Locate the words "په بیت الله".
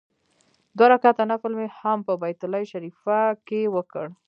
2.07-2.61